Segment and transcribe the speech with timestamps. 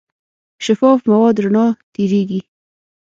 [0.65, 2.41] شفاف مواد رڼا تېرېږي.